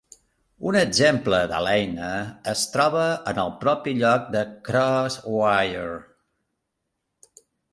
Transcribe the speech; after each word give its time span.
Un 0.69 0.77
exemple 0.77 1.41
de 1.51 1.59
l'eina 1.65 2.07
es 2.55 2.63
troba 2.77 3.03
en 3.33 3.41
el 3.43 3.53
propi 3.65 3.95
lloc 3.99 4.27
de 4.37 4.43
CrossWire. 4.71 5.95